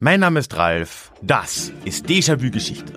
[0.00, 2.92] Mein Name ist Ralf, das ist Déjà-vu Geschichte.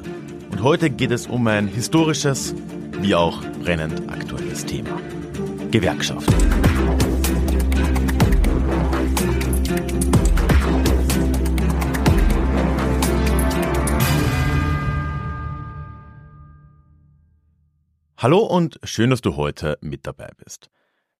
[0.51, 2.53] Und heute geht es um ein historisches,
[2.99, 5.01] wie auch brennend aktuelles Thema.
[5.71, 6.31] Gewerkschaft.
[18.15, 20.69] Hallo und schön, dass du heute mit dabei bist.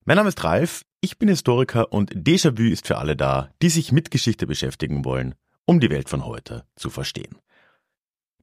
[0.05, 3.91] Mein Name ist Ralf, ich bin Historiker und Déjà-vu ist für alle da, die sich
[3.91, 5.33] mit Geschichte beschäftigen wollen,
[5.71, 7.37] um die Welt von heute zu verstehen.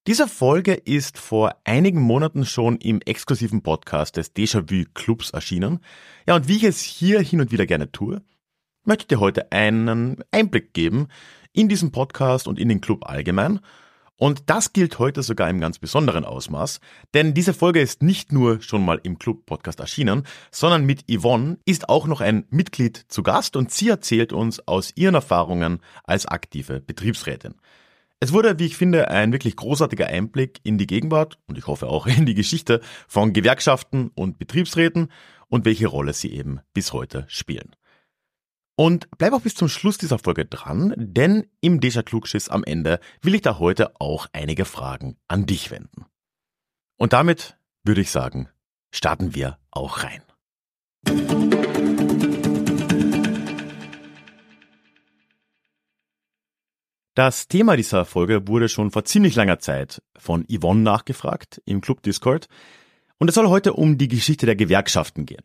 [0.06, 5.80] Diese Folge ist vor einigen Monaten schon im exklusiven Podcast des Déjà-vu Clubs erschienen.
[6.26, 8.22] Ja, und wie ich es hier hin und wieder gerne tue,
[8.84, 11.08] möchte ich dir heute einen Einblick geben
[11.52, 13.60] in diesen Podcast und in den Club allgemein
[14.18, 16.80] und das gilt heute sogar im ganz besonderen Ausmaß,
[17.14, 21.88] denn diese Folge ist nicht nur schon mal im Club-Podcast erschienen, sondern mit Yvonne ist
[21.88, 26.80] auch noch ein Mitglied zu Gast und sie erzählt uns aus ihren Erfahrungen als aktive
[26.80, 27.54] Betriebsrätin.
[28.20, 31.86] Es wurde, wie ich finde, ein wirklich großartiger Einblick in die Gegenwart und ich hoffe
[31.86, 35.12] auch in die Geschichte von Gewerkschaften und Betriebsräten
[35.48, 37.76] und welche Rolle sie eben bis heute spielen.
[38.80, 43.00] Und bleib auch bis zum Schluss dieser Folge dran, denn im Deja Klugschiss am Ende
[43.22, 46.06] will ich da heute auch einige Fragen an dich wenden.
[46.96, 48.48] Und damit würde ich sagen,
[48.92, 50.22] starten wir auch rein.
[57.16, 62.00] Das Thema dieser Folge wurde schon vor ziemlich langer Zeit von Yvonne nachgefragt im Club
[62.04, 62.46] Discord
[63.18, 65.42] und es soll heute um die Geschichte der Gewerkschaften gehen.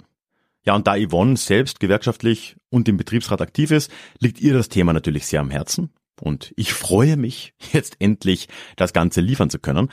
[0.65, 4.93] Ja, und da Yvonne selbst gewerkschaftlich und im Betriebsrat aktiv ist, liegt ihr das Thema
[4.93, 5.91] natürlich sehr am Herzen.
[6.21, 9.89] Und ich freue mich, jetzt endlich das Ganze liefern zu können.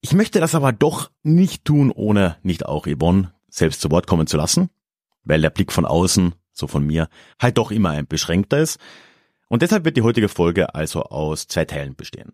[0.00, 4.26] Ich möchte das aber doch nicht tun, ohne nicht auch Yvonne selbst zu Wort kommen
[4.26, 4.70] zu lassen,
[5.22, 7.08] weil der Blick von außen, so von mir,
[7.40, 8.80] halt doch immer ein beschränkter ist.
[9.48, 12.32] Und deshalb wird die heutige Folge also aus zwei Teilen bestehen.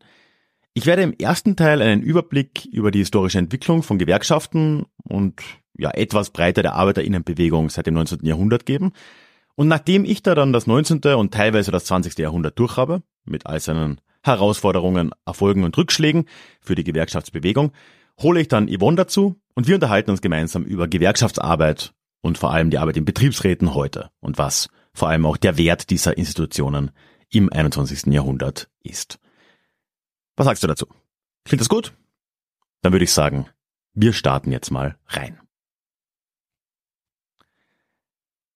[0.78, 5.42] Ich werde im ersten Teil einen Überblick über die historische Entwicklung von Gewerkschaften und
[5.76, 8.24] ja, etwas breiter der Arbeiterinnenbewegung seit dem 19.
[8.24, 8.92] Jahrhundert geben.
[9.56, 11.00] Und nachdem ich da dann das 19.
[11.16, 12.16] und teilweise das 20.
[12.18, 16.26] Jahrhundert durch habe, mit all seinen Herausforderungen, Erfolgen und Rückschlägen
[16.60, 17.72] für die Gewerkschaftsbewegung,
[18.20, 22.70] hole ich dann Yvonne dazu und wir unterhalten uns gemeinsam über Gewerkschaftsarbeit und vor allem
[22.70, 26.92] die Arbeit in Betriebsräten heute und was vor allem auch der Wert dieser Institutionen
[27.30, 28.12] im 21.
[28.12, 29.18] Jahrhundert ist.
[30.38, 30.86] Was sagst du dazu?
[31.44, 31.92] Klingt das gut?
[32.82, 33.48] Dann würde ich sagen,
[33.92, 35.40] wir starten jetzt mal rein.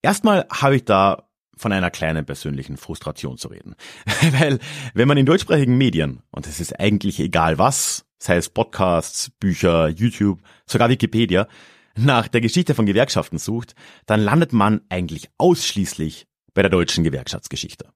[0.01, 3.75] Erstmal habe ich da von einer kleinen persönlichen Frustration zu reden.
[4.39, 4.61] Weil
[4.95, 9.89] wenn man in deutschsprachigen Medien, und es ist eigentlich egal was, sei es Podcasts, Bücher,
[9.89, 11.49] YouTube, sogar Wikipedia,
[11.97, 13.75] nach der Geschichte von Gewerkschaften sucht,
[14.07, 17.89] dann landet man eigentlich ausschließlich bei der deutschen Gewerkschaftsgeschichte.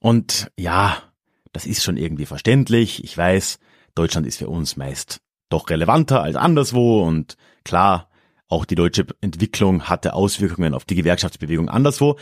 [0.00, 1.09] Und ja,
[1.52, 3.04] das ist schon irgendwie verständlich.
[3.04, 3.58] Ich weiß,
[3.94, 8.08] Deutschland ist für uns meist doch relevanter als anderswo und klar,
[8.48, 12.18] auch die deutsche Entwicklung hatte Auswirkungen auf die Gewerkschaftsbewegung anderswo.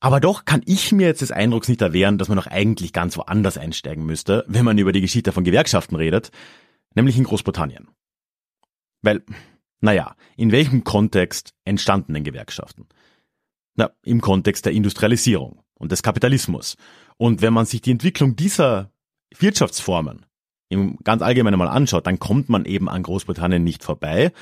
[0.00, 3.16] Aber doch kann ich mir jetzt des Eindrucks nicht erwehren, dass man doch eigentlich ganz
[3.16, 6.30] woanders einsteigen müsste, wenn man über die Geschichte von Gewerkschaften redet,
[6.94, 7.88] nämlich in Großbritannien.
[9.02, 9.24] Weil,
[9.80, 12.86] naja, in welchem Kontext entstanden denn Gewerkschaften?
[13.74, 16.76] Na, im Kontext der Industrialisierung und des Kapitalismus.
[17.16, 18.90] Und wenn man sich die Entwicklung dieser
[19.36, 20.26] Wirtschaftsformen
[20.68, 24.32] im ganz allgemeinen mal anschaut, dann kommt man eben an Großbritannien nicht vorbei.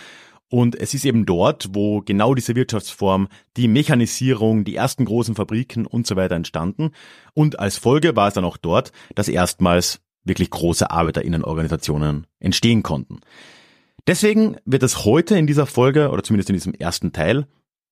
[0.48, 5.86] Und es ist eben dort, wo genau diese Wirtschaftsform, die Mechanisierung, die ersten großen Fabriken
[5.86, 6.92] und so weiter entstanden.
[7.34, 13.20] Und als Folge war es dann auch dort, dass erstmals wirklich große Arbeiterinnenorganisationen entstehen konnten.
[14.06, 17.46] Deswegen wird es heute in dieser Folge, oder zumindest in diesem ersten Teil,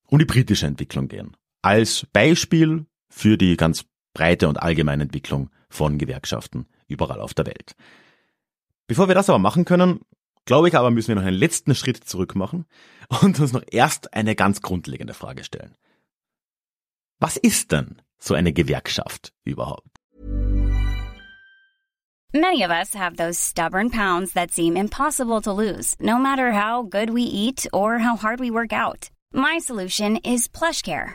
[0.07, 1.37] um die britische Entwicklung gehen.
[1.63, 7.77] Als Beispiel für die ganz breite und allgemeine Entwicklung von Gewerkschaften überall auf der Welt.
[8.89, 10.01] Bevor wir das aber machen können,
[10.47, 12.67] glaube ich aber, müssen wir noch einen letzten Schritt zurück machen
[13.23, 15.77] und uns noch erst eine ganz grundlegende Frage stellen.
[17.21, 19.87] Was ist denn so eine Gewerkschaft überhaupt?
[22.33, 26.83] Many of us have those stubborn pounds that seem impossible to lose, no matter how
[26.83, 29.09] good we eat or how hard we work out.
[29.33, 31.15] My solution is PlushCare.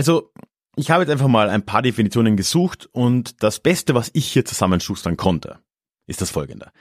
[0.00, 0.32] Also,
[0.76, 4.46] Ich habe jetzt einfach mal ein paar Definitionen gesucht und das Beste, was ich hier
[4.46, 5.58] zusammenschustern konnte,
[6.06, 6.72] ist das folgende.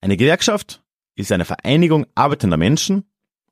[0.00, 0.82] Eine Gewerkschaft
[1.16, 3.04] ist eine Vereinigung arbeitender Menschen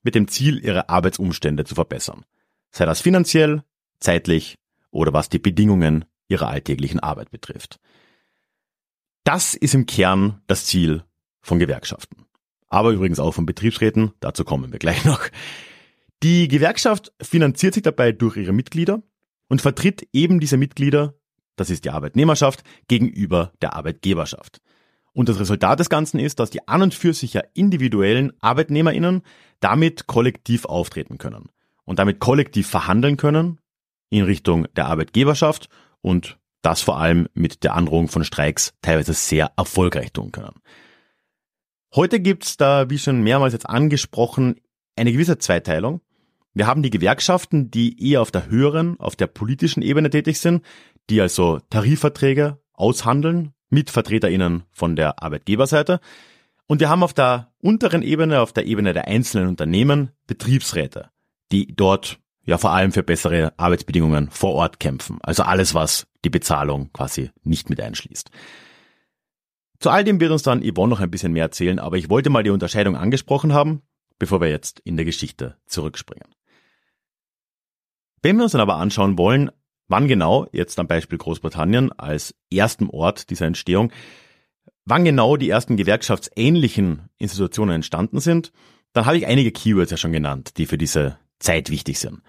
[0.02, 2.24] mit dem Ziel, ihre Arbeitsumstände zu verbessern.
[2.70, 3.62] Sei das finanziell,
[4.00, 4.56] zeitlich
[4.90, 7.80] oder was die Bedingungen ihrer alltäglichen Arbeit betrifft.
[9.22, 11.04] Das ist im Kern das Ziel
[11.42, 12.24] von Gewerkschaften.
[12.68, 15.28] Aber übrigens auch von Betriebsräten, dazu kommen wir gleich noch.
[16.24, 19.02] Die Gewerkschaft finanziert sich dabei durch ihre Mitglieder
[19.50, 21.18] und vertritt eben diese Mitglieder,
[21.56, 24.62] das ist die Arbeitnehmerschaft, gegenüber der Arbeitgeberschaft.
[25.12, 29.20] Und das Resultat des Ganzen ist, dass die an und für sich ja individuellen ArbeitnehmerInnen
[29.60, 31.50] damit kollektiv auftreten können
[31.84, 33.60] und damit kollektiv verhandeln können
[34.08, 35.68] in Richtung der Arbeitgeberschaft
[36.00, 40.62] und das vor allem mit der Androhung von Streiks teilweise sehr erfolgreich tun können.
[41.94, 44.58] Heute gibt's da, wie schon mehrmals jetzt angesprochen,
[44.96, 46.00] eine gewisse Zweiteilung.
[46.54, 50.64] Wir haben die Gewerkschaften, die eher auf der höheren, auf der politischen Ebene tätig sind,
[51.10, 56.00] die also Tarifverträge aushandeln mit VertreterInnen von der Arbeitgeberseite.
[56.66, 61.10] Und wir haben auf der unteren Ebene, auf der Ebene der einzelnen Unternehmen, Betriebsräte,
[61.50, 65.18] die dort ja vor allem für bessere Arbeitsbedingungen vor Ort kämpfen.
[65.22, 68.30] Also alles, was die Bezahlung quasi nicht mit einschließt.
[69.80, 72.30] Zu all dem wird uns dann Yvonne noch ein bisschen mehr erzählen, aber ich wollte
[72.30, 73.82] mal die Unterscheidung angesprochen haben,
[74.18, 76.28] bevor wir jetzt in der Geschichte zurückspringen.
[78.24, 79.50] Wenn wir uns dann aber anschauen wollen,
[79.86, 83.92] wann genau, jetzt am Beispiel Großbritannien als ersten Ort dieser Entstehung,
[84.86, 88.50] wann genau die ersten gewerkschaftsähnlichen Institutionen entstanden sind,
[88.94, 92.22] dann habe ich einige Keywords ja schon genannt, die für diese Zeit wichtig sind.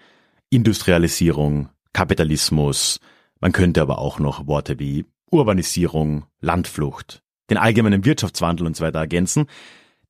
[0.50, 3.00] Industrialisierung, Kapitalismus,
[3.40, 8.98] man könnte aber auch noch Worte wie Urbanisierung, Landflucht, den allgemeinen Wirtschaftswandel und so weiter
[8.98, 9.46] ergänzen.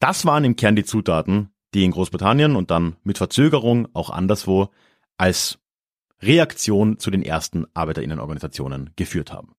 [0.01, 4.71] Das waren im Kern die Zutaten, die in Großbritannien und dann mit Verzögerung auch anderswo
[5.17, 5.61] als
[6.23, 9.53] Reaktion zu den ersten Arbeiterinnenorganisationen geführt haben.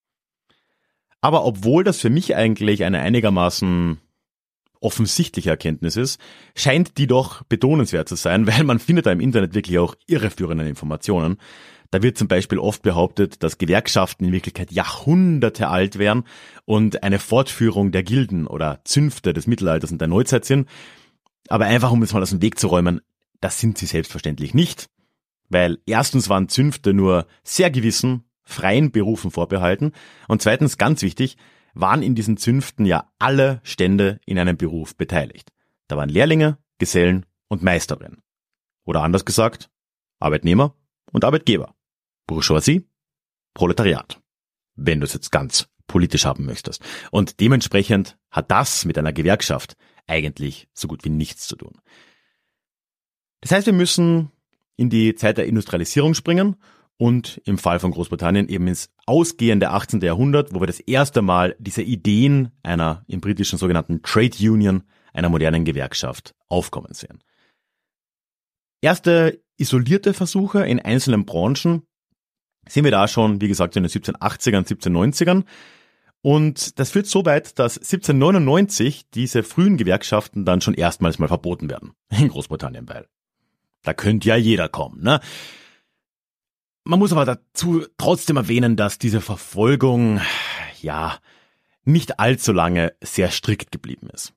[1.22, 4.00] Aber obwohl das für mich eigentlich eine einigermaßen
[4.80, 6.20] offensichtliche Erkenntnis ist,
[6.56, 10.68] scheint die doch betonenswert zu sein, weil man findet da im Internet wirklich auch irreführende
[10.68, 11.38] Informationen.
[11.90, 16.26] Da wird zum Beispiel oft behauptet, dass Gewerkschaften in Wirklichkeit Jahrhunderte alt wären
[16.66, 20.68] und eine Fortführung der Gilden oder Zünfte des Mittelalters und der Neuzeit sind.
[21.48, 23.00] Aber einfach um es mal aus dem Weg zu räumen,
[23.40, 24.90] das sind sie selbstverständlich nicht.
[25.50, 29.92] Weil erstens waren Zünfte nur sehr gewissen, freien Berufen vorbehalten
[30.28, 31.38] und zweitens ganz wichtig,
[31.74, 35.52] waren in diesen Zünften ja alle Stände in einem Beruf beteiligt.
[35.88, 38.22] Da waren Lehrlinge, Gesellen und Meisterinnen.
[38.86, 39.70] Oder anders gesagt,
[40.20, 40.76] Arbeitnehmer
[41.12, 41.76] und Arbeitgeber.
[42.26, 42.88] Bourgeoisie,
[43.54, 44.22] Proletariat.
[44.76, 46.84] Wenn du es jetzt ganz politisch haben möchtest.
[47.12, 51.80] Und dementsprechend hat das mit einer Gewerkschaft eigentlich so gut wie nichts zu tun.
[53.42, 54.32] Das heißt, wir müssen
[54.78, 56.56] in die Zeit der Industrialisierung springen
[56.98, 60.02] und im Fall von Großbritannien eben ins ausgehende 18.
[60.02, 64.84] Jahrhundert, wo wir das erste Mal diese Ideen einer im britischen sogenannten Trade Union,
[65.14, 67.24] einer modernen Gewerkschaft, aufkommen sehen.
[68.82, 71.84] Erste isolierte Versuche in einzelnen Branchen
[72.68, 75.46] sehen wir da schon, wie gesagt, in den 1780ern, 1790ern.
[76.22, 81.70] Und das führt so weit, dass 1799 diese frühen Gewerkschaften dann schon erstmals mal verboten
[81.70, 81.94] werden.
[82.10, 83.08] In Großbritannien, weil
[83.84, 85.20] da könnte ja jeder kommen, ne?
[86.84, 90.22] Man muss aber dazu trotzdem erwähnen, dass diese Verfolgung,
[90.82, 91.18] ja,
[91.84, 94.34] nicht allzu lange sehr strikt geblieben ist.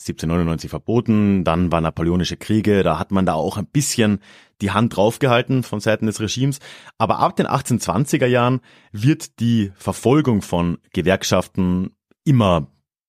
[0.00, 4.20] 1799 verboten, dann war Napoleonische Kriege, da hat man da auch ein bisschen
[4.62, 6.58] die Hand draufgehalten von Seiten des Regimes.
[6.96, 8.60] Aber ab den 1820er Jahren
[8.92, 12.66] wird die Verfolgung von Gewerkschaften immer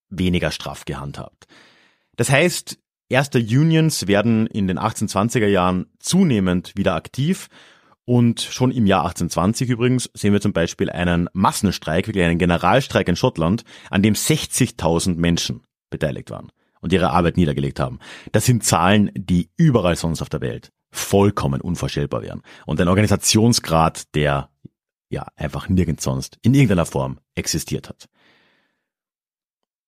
[0.09, 1.47] weniger straff gehandhabt.
[2.17, 2.77] Das heißt,
[3.11, 7.49] erste Unions werden in den 1820er Jahren zunehmend wieder aktiv
[8.05, 13.07] und schon im Jahr 1820 übrigens sehen wir zum Beispiel einen Massenstreik, wirklich einen Generalstreik
[13.07, 16.51] in Schottland, an dem 60.000 Menschen beteiligt waren
[16.81, 17.99] und ihre Arbeit niedergelegt haben.
[18.31, 22.41] Das sind Zahlen, die überall sonst auf der Welt vollkommen unvorstellbar wären.
[22.65, 24.49] Und ein Organisationsgrad, der
[25.09, 28.07] ja einfach nirgends sonst in irgendeiner Form existiert hat.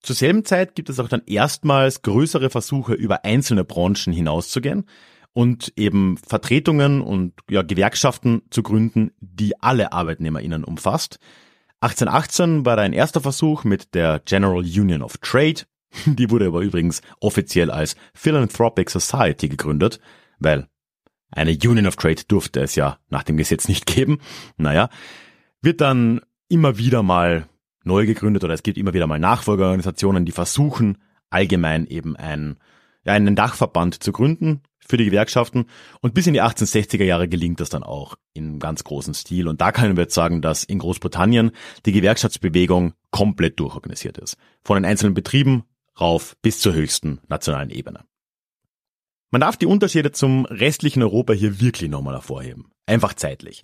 [0.04, 4.86] Zur selben Zeit gibt es auch dann erstmals größere Versuche, über einzelne Branchen hinauszugehen
[5.32, 11.20] und eben Vertretungen und ja, Gewerkschaften zu gründen, die alle ArbeitnehmerInnen umfasst.
[11.80, 15.62] 1818 war da ein erster Versuch mit der General Union of Trade.
[16.06, 20.00] Die wurde aber übrigens offiziell als Philanthropic Society gegründet,
[20.40, 20.68] weil
[21.32, 24.20] eine Union of Trade durfte es ja nach dem Gesetz nicht geben.
[24.58, 24.90] Naja,
[25.62, 27.48] wird dann immer wieder mal
[27.84, 30.98] neu gegründet oder es gibt immer wieder mal Nachfolgeorganisationen, die versuchen
[31.30, 32.58] allgemein eben ein,
[33.06, 35.66] ja, einen Dachverband zu gründen für die Gewerkschaften
[36.02, 39.48] und bis in die 1860er Jahre gelingt das dann auch in ganz großen Stil.
[39.48, 41.52] Und da können wir jetzt sagen, dass in Großbritannien
[41.86, 44.38] die Gewerkschaftsbewegung komplett durchorganisiert ist.
[44.64, 45.64] Von den einzelnen Betrieben
[46.00, 48.02] rauf bis zur höchsten nationalen Ebene.
[49.32, 52.72] Man darf die Unterschiede zum restlichen Europa hier wirklich nochmal hervorheben.
[52.86, 53.64] Einfach zeitlich.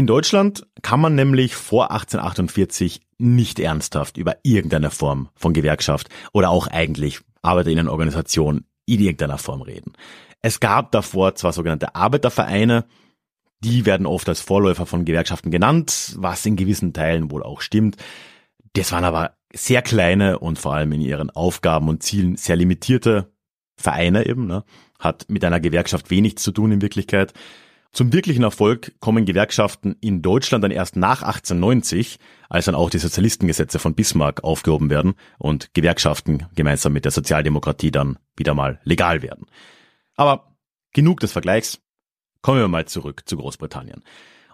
[0.00, 6.48] In Deutschland kann man nämlich vor 1848 nicht ernsthaft über irgendeine Form von Gewerkschaft oder
[6.48, 9.92] auch eigentlich Arbeiterinnenorganisation in irgendeiner Form reden.
[10.40, 12.86] Es gab davor zwar sogenannte Arbeitervereine,
[13.62, 17.98] die werden oft als Vorläufer von Gewerkschaften genannt, was in gewissen Teilen wohl auch stimmt.
[18.72, 23.30] Das waren aber sehr kleine und vor allem in ihren Aufgaben und Zielen sehr limitierte
[23.76, 24.64] Vereine eben, ne?
[24.98, 27.34] hat mit einer Gewerkschaft wenig zu tun in Wirklichkeit.
[27.92, 32.18] Zum wirklichen Erfolg kommen Gewerkschaften in Deutschland dann erst nach 1890,
[32.48, 37.90] als dann auch die Sozialistengesetze von Bismarck aufgehoben werden und Gewerkschaften gemeinsam mit der Sozialdemokratie
[37.90, 39.46] dann wieder mal legal werden.
[40.14, 40.56] Aber
[40.92, 41.80] genug des Vergleichs.
[42.42, 44.02] Kommen wir mal zurück zu Großbritannien.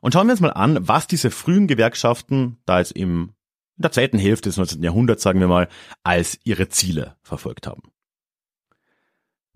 [0.00, 3.35] Und schauen wir uns mal an, was diese frühen Gewerkschaften da jetzt im,
[3.76, 4.83] in der zweiten Hälfte des 19.
[4.83, 5.69] Jahrhunderts, sagen wir mal,
[6.02, 7.83] als ihre Ziele verfolgt haben.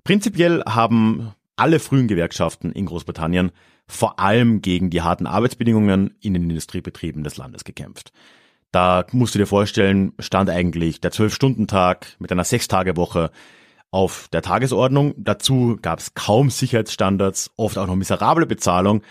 [0.05, 3.53] Prinzipiell haben alle frühen Gewerkschaften in Großbritannien
[3.87, 8.13] vor allem gegen die harten Arbeitsbedingungen in den Industriebetrieben des Landes gekämpft.
[8.73, 13.31] Da musst du dir vorstellen, stand eigentlich der Zwölf-Stunden-Tag mit einer Sechstagewoche
[13.91, 15.13] auf der Tagesordnung.
[15.19, 19.03] Dazu gab es kaum Sicherheitsstandards, oft auch noch miserable Bezahlung.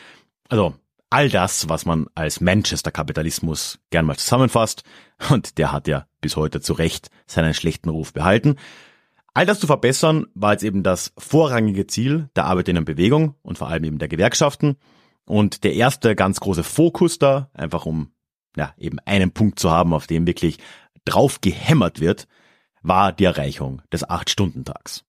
[0.48, 0.74] Also
[1.12, 4.84] all das, was man als Manchester-Kapitalismus gern mal zusammenfasst.
[5.30, 8.56] Und der hat ja bis heute zu Recht seinen schlechten Ruf behalten.
[9.34, 13.84] All das zu verbessern war jetzt eben das vorrangige Ziel der Arbeiterinnenbewegung und vor allem
[13.84, 14.78] eben der Gewerkschaften.
[15.26, 18.12] Und der erste ganz große Fokus da, einfach um
[18.56, 20.58] ja, eben einen Punkt zu haben, auf dem wirklich
[21.06, 22.28] drauf gehämmert wird,
[22.82, 25.06] war die Erreichung des Acht-Stunden-Tags.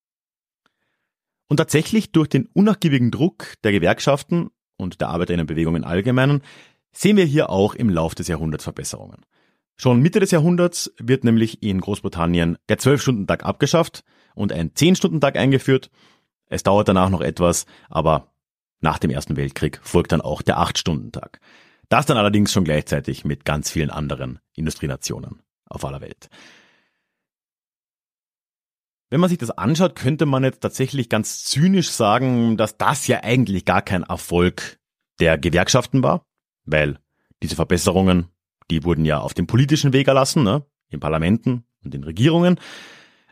[1.47, 6.41] Und tatsächlich durch den unnachgiebigen Druck der Gewerkschaften und der Arbeiterinnenbewegung im Allgemeinen
[6.91, 9.25] sehen wir hier auch im Lauf des Jahrhunderts Verbesserungen.
[9.77, 14.03] Schon Mitte des Jahrhunderts wird nämlich in Großbritannien der Zwölf-Stunden-Tag abgeschafft
[14.35, 15.89] und ein Zehn-Stunden-Tag eingeführt.
[16.47, 18.31] Es dauert danach noch etwas, aber
[18.79, 21.39] nach dem Ersten Weltkrieg folgt dann auch der Acht-Stunden-Tag.
[21.89, 26.29] Das dann allerdings schon gleichzeitig mit ganz vielen anderen Industrienationen auf aller Welt.
[29.09, 33.23] Wenn man sich das anschaut, könnte man jetzt tatsächlich ganz zynisch sagen, dass das ja
[33.23, 34.79] eigentlich gar kein Erfolg
[35.19, 36.25] der Gewerkschaften war,
[36.63, 36.97] weil
[37.43, 38.29] diese Verbesserungen,
[38.69, 42.59] die wurden ja auf dem politischen Weg erlassen, ne, in Parlamenten und in Regierungen.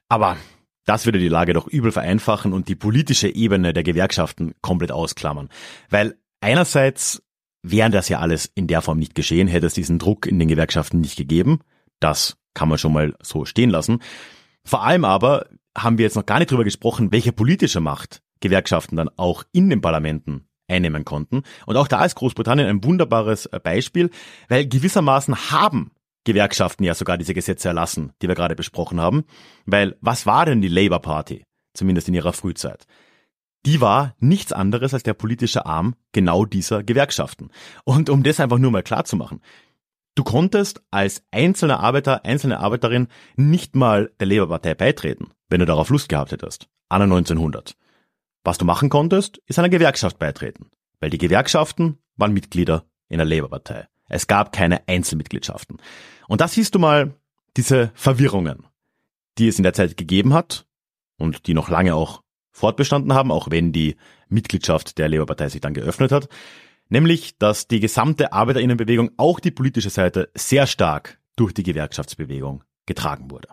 [0.07, 0.37] Aber
[0.85, 5.49] das würde die Lage doch übel vereinfachen und die politische Ebene der Gewerkschaften komplett ausklammern.
[5.89, 7.21] Weil einerseits
[7.61, 10.47] wäre das ja alles in der Form nicht geschehen, hätte es diesen Druck in den
[10.47, 11.59] Gewerkschaften nicht gegeben.
[11.99, 14.01] Das kann man schon mal so stehen lassen.
[14.65, 15.45] Vor allem aber
[15.77, 19.69] haben wir jetzt noch gar nicht drüber gesprochen, welche politische Macht Gewerkschaften dann auch in
[19.69, 21.43] den Parlamenten einnehmen konnten.
[21.65, 24.09] Und auch da ist Großbritannien ein wunderbares äh, Beispiel,
[24.47, 25.91] weil gewissermaßen haben
[26.25, 29.25] Gewerkschaften ja sogar diese Gesetze erlassen, die wir gerade besprochen haben.
[29.65, 32.85] Weil was war denn die Labour Party, zumindest in ihrer Frühzeit?
[33.65, 37.49] Die war nichts anderes als der politische Arm genau dieser Gewerkschaften.
[37.83, 39.41] Und um das einfach nur mal klar zu machen,
[40.19, 43.07] Du konntest als einzelner Arbeiter, einzelne Arbeiterin
[43.37, 46.67] nicht mal der Labour-Partei beitreten, wenn du darauf Lust gehabt hättest.
[46.89, 47.77] Anno 1900.
[48.43, 50.69] Was du machen konntest, ist einer Gewerkschaft beitreten,
[50.99, 53.87] weil die Gewerkschaften waren Mitglieder in der Labour-Partei.
[54.07, 55.77] Es gab keine Einzelmitgliedschaften.
[56.27, 57.13] Und das siehst du mal
[57.57, 58.65] diese Verwirrungen,
[59.37, 60.65] die es in der Zeit gegeben hat
[61.17, 63.95] und die noch lange auch fortbestanden haben, auch wenn die
[64.27, 66.29] Mitgliedschaft der Labour-Partei sich dann geöffnet hat
[66.89, 73.31] nämlich dass die gesamte Arbeiterinnenbewegung, auch die politische Seite, sehr stark durch die Gewerkschaftsbewegung getragen
[73.31, 73.47] wurde.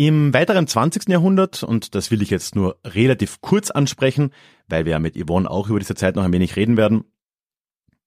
[0.00, 1.10] Im weiteren 20.
[1.10, 4.30] Jahrhundert, und das will ich jetzt nur relativ kurz ansprechen,
[4.66, 7.04] weil wir ja mit Yvonne auch über diese Zeit noch ein wenig reden werden,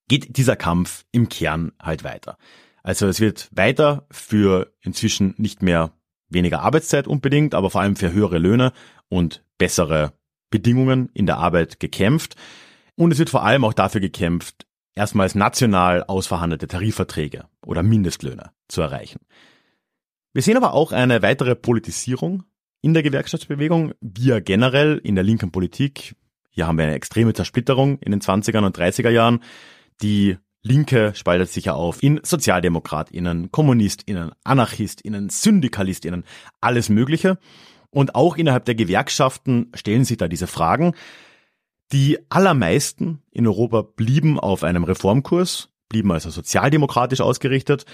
[0.08, 2.36] geht dieser Kampf im Kern halt weiter.
[2.82, 5.92] Also es wird weiter für inzwischen nicht mehr
[6.28, 8.72] weniger Arbeitszeit unbedingt, aber vor allem für höhere Löhne
[9.08, 10.14] und bessere
[10.50, 12.34] Bedingungen in der Arbeit gekämpft.
[12.96, 18.82] Und es wird vor allem auch dafür gekämpft, erstmals national ausverhandelte Tarifverträge oder Mindestlöhne zu
[18.82, 19.20] erreichen.
[20.34, 22.42] Wir sehen aber auch eine weitere Politisierung
[22.82, 26.16] in der Gewerkschaftsbewegung, ja generell in der linken Politik.
[26.50, 29.44] Hier haben wir eine extreme Zersplitterung in den 20er und 30er Jahren.
[30.02, 36.24] Die Linke spaltet sich ja auf in SozialdemokratInnen, KommunistInnen, AnarchistInnen, SyndikalistInnen,
[36.60, 37.38] alles Mögliche.
[37.90, 40.94] Und auch innerhalb der Gewerkschaften stellen sich da diese Fragen.
[41.92, 47.86] Die allermeisten in Europa blieben auf einem Reformkurs, blieben also sozialdemokratisch ausgerichtet,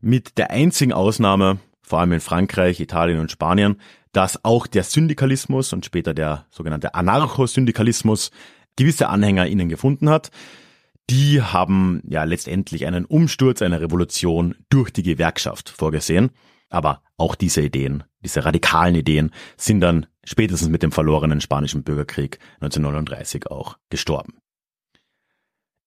[0.00, 3.80] mit der einzigen Ausnahme, vor allem in Frankreich, Italien und Spanien,
[4.12, 8.30] dass auch der Syndikalismus und später der sogenannte Anarchosyndikalismus
[8.76, 10.30] gewisse Anhänger innen gefunden hat.
[11.10, 16.30] Die haben ja letztendlich einen Umsturz einer Revolution durch die Gewerkschaft vorgesehen.
[16.70, 22.38] Aber auch diese Ideen, diese radikalen Ideen sind dann spätestens mit dem verlorenen spanischen Bürgerkrieg
[22.60, 24.34] 1939 auch gestorben.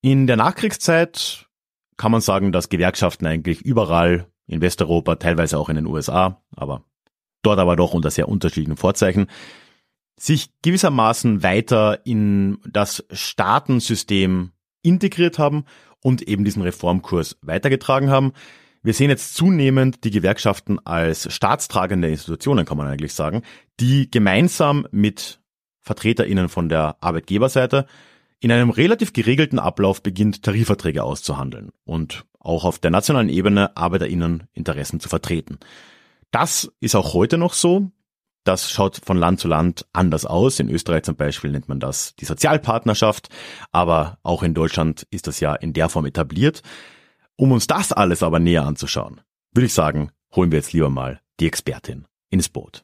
[0.01, 1.47] In der Nachkriegszeit
[1.97, 6.83] kann man sagen, dass Gewerkschaften eigentlich überall in Westeuropa, teilweise auch in den USA, aber
[7.41, 9.27] dort aber doch unter sehr unterschiedlichen Vorzeichen,
[10.19, 14.51] sich gewissermaßen weiter in das Staatensystem
[14.83, 15.65] integriert haben
[16.03, 18.33] und eben diesen Reformkurs weitergetragen haben.
[18.83, 23.43] Wir sehen jetzt zunehmend die Gewerkschaften als staatstragende Institutionen, kann man eigentlich sagen,
[23.79, 25.39] die gemeinsam mit
[25.81, 27.85] VertreterInnen von der Arbeitgeberseite
[28.39, 34.47] in einem relativ geregelten Ablauf beginnt, Tarifverträge auszuhandeln und auch auf der nationalen Ebene ArbeiterInnen
[34.53, 35.59] Interessen zu vertreten.
[36.31, 37.91] Das ist auch heute noch so.
[38.43, 40.59] Das schaut von Land zu Land anders aus.
[40.59, 43.29] In Österreich zum Beispiel nennt man das die Sozialpartnerschaft,
[43.71, 46.63] aber auch in Deutschland ist das ja in der Form etabliert.
[47.35, 49.21] Um uns das alles aber näher anzuschauen,
[49.53, 52.83] würde ich sagen, holen wir jetzt lieber mal die Expertin ins Boot.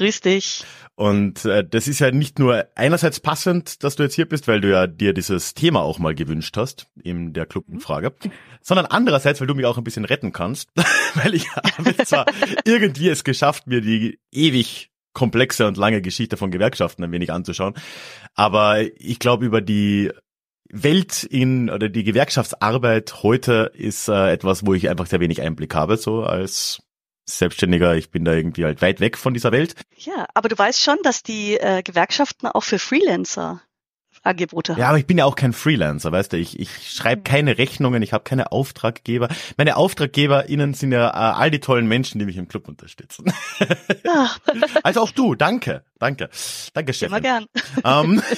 [0.00, 0.64] Grüß dich.
[0.94, 4.62] Und äh, das ist ja nicht nur einerseits passend, dass du jetzt hier bist, weil
[4.62, 8.14] du ja dir dieses Thema auch mal gewünscht hast in der Clubumfrage,
[8.62, 10.70] sondern andererseits, weil du mich auch ein bisschen retten kannst,
[11.16, 12.24] weil ich habe zwar
[12.64, 17.74] irgendwie es geschafft, mir die ewig komplexe und lange Geschichte von Gewerkschaften ein wenig anzuschauen,
[18.34, 20.12] aber ich glaube über die
[20.70, 25.74] Welt in oder die Gewerkschaftsarbeit heute ist äh, etwas, wo ich einfach sehr wenig Einblick
[25.74, 26.80] habe, so als
[27.26, 29.74] Selbstständiger, ich bin da irgendwie halt weit weg von dieser Welt.
[29.96, 33.62] Ja, aber du weißt schon, dass die äh, Gewerkschaften auch für Freelancer
[34.22, 34.80] Angebote haben.
[34.80, 38.02] Ja, aber ich bin ja auch kein Freelancer, weißt du, ich, ich schreibe keine Rechnungen,
[38.02, 39.28] ich habe keine Auftraggeber.
[39.56, 43.32] Meine AuftraggeberInnen sind ja äh, all die tollen Menschen, die mich im Club unterstützen.
[44.04, 44.30] Ja.
[44.82, 46.28] also auch du, danke, danke,
[46.74, 47.08] danke, Chefin.
[47.08, 47.46] Immer gern.
[47.84, 48.22] Ähm,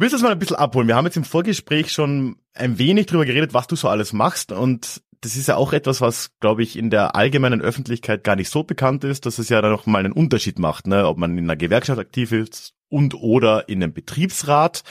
[0.00, 0.86] Willst du es mal ein bisschen abholen?
[0.86, 4.52] Wir haben jetzt im Vorgespräch schon ein wenig drüber geredet, was du so alles machst
[4.52, 8.50] und das ist ja auch etwas, was, glaube ich, in der allgemeinen Öffentlichkeit gar nicht
[8.50, 11.06] so bekannt ist, dass es ja dann noch mal einen Unterschied macht, ne?
[11.06, 14.82] ob man in einer Gewerkschaft aktiv ist und oder in einem Betriebsrat.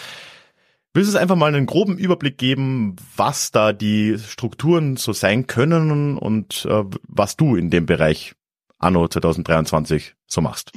[0.93, 5.45] Willst du es einfach mal einen groben Überblick geben, was da die Strukturen so sein
[5.47, 8.33] können und äh, was du in dem Bereich
[8.79, 10.71] anno 2023 so machst?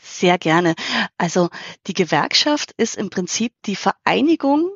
[0.00, 0.74] Sehr gerne.
[1.18, 1.50] Also
[1.86, 4.70] die Gewerkschaft ist im Prinzip die Vereinigung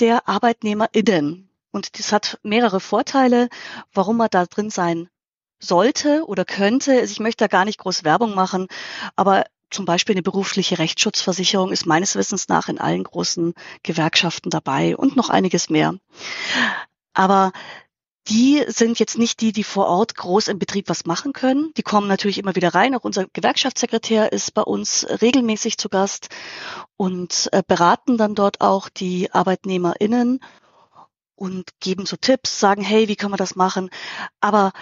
[0.00, 1.45] der ArbeitnehmerInnen.
[1.76, 3.50] Und das hat mehrere Vorteile,
[3.92, 5.10] warum man da drin sein
[5.58, 6.92] sollte oder könnte.
[6.92, 8.66] Also ich möchte da gar nicht groß Werbung machen,
[9.14, 14.96] aber zum Beispiel eine berufliche Rechtsschutzversicherung ist meines Wissens nach in allen großen Gewerkschaften dabei
[14.96, 15.94] und noch einiges mehr.
[17.12, 17.52] Aber
[18.26, 21.72] die sind jetzt nicht die, die vor Ort groß im Betrieb was machen können.
[21.76, 22.94] Die kommen natürlich immer wieder rein.
[22.94, 26.30] Auch unser Gewerkschaftssekretär ist bei uns regelmäßig zu Gast
[26.96, 30.40] und äh, beraten dann dort auch die ArbeitnehmerInnen
[31.36, 33.90] und geben so Tipps, sagen, hey, wie kann man das machen?
[34.40, 34.72] Aber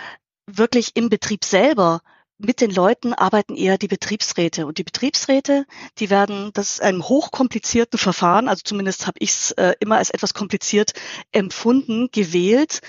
[0.47, 2.01] wirklich im Betrieb selber
[2.38, 4.67] mit den Leuten arbeiten eher die Betriebsräte.
[4.67, 5.67] Und die Betriebsräte,
[5.99, 10.11] die werden, das ist ein hochkomplizierten Verfahren, also zumindest habe ich es äh, immer als
[10.11, 10.93] etwas kompliziert
[11.33, 12.81] empfunden, gewählt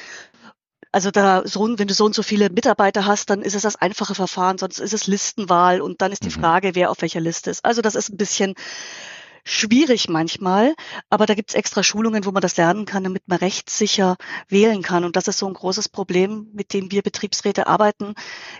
[0.95, 3.75] also da so, wenn du so und so viele Mitarbeiter hast, dann ist es das
[3.75, 6.39] einfache Verfahren, sonst ist es Listenwahl und dann ist die mhm.
[6.39, 7.65] Frage, wer auf welcher Liste ist.
[7.65, 8.55] Also das ist ein bisschen
[9.45, 10.75] schwierig manchmal,
[11.09, 14.17] aber da gibt's extra Schulungen, wo man das lernen kann, damit man rechtssicher
[14.49, 15.05] wählen kann.
[15.05, 18.15] Und das ist so ein großes Problem, mit dem wir Betriebsräte arbeiten.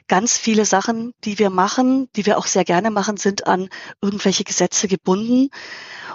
[0.08, 3.68] Ganz viele Sachen, die wir machen, die wir auch sehr gerne machen, sind an
[4.00, 5.50] irgendwelche Gesetze gebunden.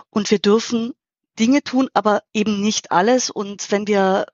[0.08, 0.94] Und wir dürfen
[1.38, 3.28] Dinge tun, aber eben nicht alles.
[3.28, 4.26] Und wenn wir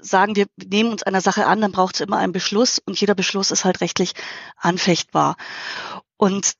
[0.00, 3.14] sagen, wir nehmen uns einer Sache an, dann braucht es immer einen Beschluss und jeder
[3.14, 4.12] Beschluss ist halt rechtlich
[4.56, 5.36] anfechtbar.
[6.16, 6.54] Und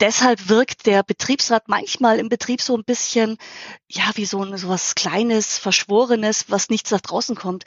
[0.00, 3.38] deshalb wirkt der Betriebsrat manchmal im Betrieb so ein bisschen,
[3.88, 7.64] ja, wie so, ein, so was Kleines, Verschworenes, was nichts nach draußen kommt.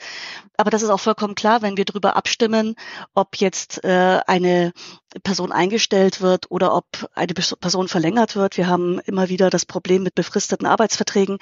[0.56, 2.76] Aber das ist auch vollkommen klar, wenn wir darüber abstimmen,
[3.14, 4.72] ob jetzt äh, eine
[5.22, 8.56] Person eingestellt wird oder ob eine Person verlängert wird.
[8.56, 11.38] Wir haben immer wieder das Problem mit befristeten Arbeitsverträgen.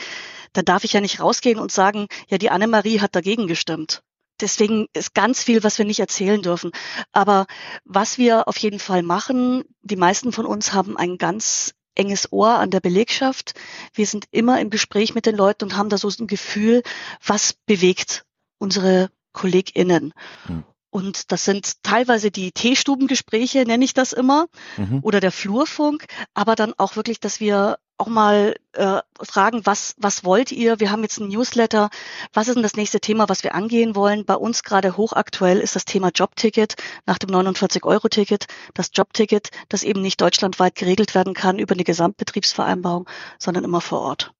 [0.52, 4.02] Da darf ich ja nicht rausgehen und sagen, ja, die Annemarie hat dagegen gestimmt
[4.40, 6.70] deswegen ist ganz viel, was wir nicht erzählen dürfen.
[7.12, 7.46] Aber
[7.84, 12.58] was wir auf jeden Fall machen, die meisten von uns haben ein ganz enges Ohr
[12.58, 13.54] an der Belegschaft.
[13.92, 16.82] Wir sind immer im Gespräch mit den Leuten und haben da so ein Gefühl,
[17.24, 18.24] was bewegt
[18.58, 20.14] unsere KollegInnen.
[20.46, 20.64] Hm.
[20.90, 24.46] Und das sind teilweise die Teestubengespräche, nenne ich das immer,
[24.78, 25.00] mhm.
[25.02, 30.24] oder der Flurfunk, aber dann auch wirklich, dass wir auch mal äh, fragen, was, was
[30.24, 30.80] wollt ihr?
[30.80, 31.90] Wir haben jetzt ein Newsletter.
[32.32, 34.24] Was ist denn das nächste Thema, was wir angehen wollen?
[34.24, 38.46] Bei uns gerade hochaktuell ist das Thema Jobticket nach dem 49-Euro-Ticket.
[38.74, 43.08] Das Jobticket, das eben nicht deutschlandweit geregelt werden kann über eine Gesamtbetriebsvereinbarung,
[43.38, 44.32] sondern immer vor Ort.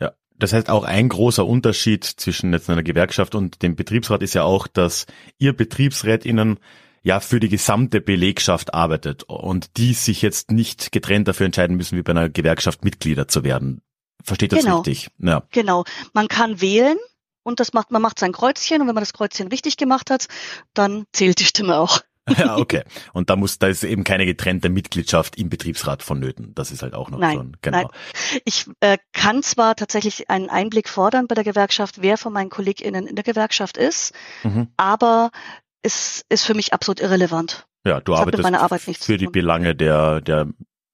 [0.00, 4.34] Ja, das heißt auch ein großer Unterschied zwischen jetzt einer Gewerkschaft und dem Betriebsrat ist
[4.34, 5.06] ja auch, dass
[5.38, 6.58] ihr BetriebsrätInnen
[7.02, 11.96] ja für die gesamte Belegschaft arbeitet und die sich jetzt nicht getrennt dafür entscheiden müssen,
[11.96, 13.82] wie bei einer Gewerkschaft Mitglieder zu werden.
[14.22, 14.78] Versteht das genau.
[14.78, 15.08] richtig?
[15.18, 15.42] Ja.
[15.50, 15.84] Genau.
[16.12, 16.98] Man kann wählen
[17.42, 20.26] und das macht, man macht sein Kreuzchen und wenn man das Kreuzchen richtig gemacht hat,
[20.74, 22.00] dann zählt die Stimme auch.
[22.38, 22.84] ja, okay.
[23.12, 26.54] Und da muss, da ist eben keine getrennte Mitgliedschaft im Betriebsrat vonnöten.
[26.54, 27.78] Das ist halt auch noch nein, so ein, genau.
[27.78, 27.88] Nein.
[28.44, 33.06] Ich äh, kann zwar tatsächlich einen Einblick fordern bei der Gewerkschaft, wer von meinen KollegInnen
[33.06, 34.68] in der Gewerkschaft ist, mhm.
[34.76, 35.30] aber
[35.82, 37.66] ist, ist für mich absolut irrelevant.
[37.84, 40.48] Ja, du das arbeitest für die Belange der, der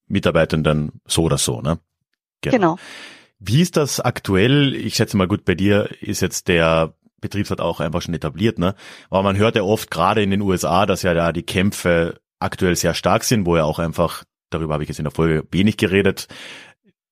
[0.07, 1.79] Mitarbeitenden so oder so, ne?
[2.41, 2.55] Genau.
[2.55, 2.77] genau.
[3.39, 4.73] Wie ist das aktuell?
[4.73, 8.75] Ich schätze mal gut, bei dir ist jetzt der Betriebsrat auch einfach schon etabliert, ne?
[9.09, 12.75] Aber man hört ja oft gerade in den USA, dass ja da die Kämpfe aktuell
[12.75, 15.77] sehr stark sind, wo ja auch einfach, darüber habe ich jetzt in der Folge wenig
[15.77, 16.27] geredet,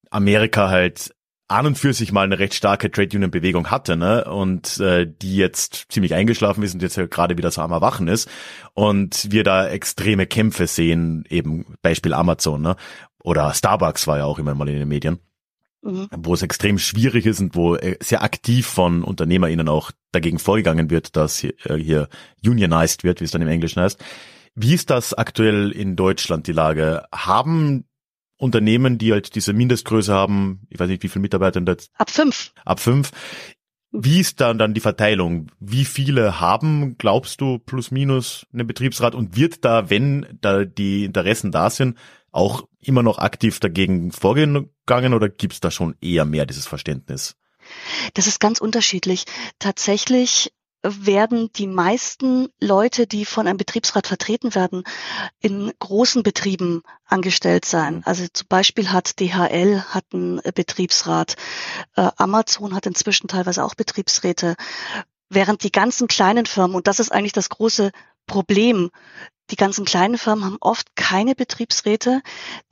[0.09, 1.14] Amerika halt
[1.47, 4.25] an und für sich mal eine recht starke Trade Union Bewegung hatte, ne?
[4.25, 8.08] Und äh, die jetzt ziemlich eingeschlafen ist und jetzt ja gerade wieder so am Erwachen
[8.08, 8.29] ist.
[8.73, 12.75] Und wir da extreme Kämpfe sehen, eben Beispiel Amazon, ne?
[13.23, 15.19] Oder Starbucks war ja auch immer mal in den Medien.
[15.81, 16.08] Mhm.
[16.17, 20.89] Wo es extrem schwierig ist und wo äh, sehr aktiv von UnternehmerInnen auch dagegen vorgegangen
[20.89, 22.10] wird, dass hier, äh, hier
[22.43, 24.03] unionized wird, wie es dann im Englischen heißt.
[24.55, 27.03] Wie ist das aktuell in Deutschland die Lage?
[27.13, 27.86] Haben
[28.38, 31.91] Unternehmen, die halt diese Mindestgröße haben, ich weiß nicht, wie viele Mitarbeiter jetzt?
[31.95, 32.52] Ab fünf.
[32.65, 33.12] Ab fünf.
[33.91, 35.48] Wie ist dann dann die Verteilung?
[35.60, 41.06] Wie viele haben, glaubst du, plus minus einen Betriebsrat und wird da, wenn da die
[41.06, 41.98] Interessen da sind,
[42.32, 47.38] auch immer noch aktiv dagegen vorgegangen oder gibt's da schon eher mehr dieses Verständnis?
[48.13, 49.24] Das ist ganz unterschiedlich.
[49.60, 50.52] Tatsächlich
[50.88, 54.84] werden die meisten Leute, die von einem Betriebsrat vertreten werden,
[55.39, 58.04] in großen Betrieben angestellt sein.
[58.06, 61.36] Also zum Beispiel hat DHL hat einen Betriebsrat,
[61.95, 64.56] äh, Amazon hat inzwischen teilweise auch Betriebsräte,
[65.30, 67.91] während die ganzen kleinen Firmen, und das ist eigentlich das große
[68.28, 68.91] Problem,
[69.51, 72.21] die ganzen kleinen Firmen haben oft keine Betriebsräte,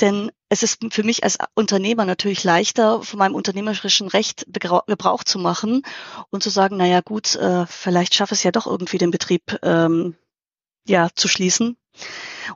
[0.01, 5.39] denn es ist für mich als Unternehmer natürlich leichter, von meinem unternehmerischen Recht Gebrauch zu
[5.39, 5.83] machen
[6.29, 10.15] und zu sagen, naja gut, äh, vielleicht schaffe es ja doch irgendwie den Betrieb ähm,
[10.87, 11.77] ja zu schließen